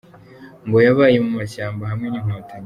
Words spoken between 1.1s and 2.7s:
mu mashyamba hamwe n’inkotanyi.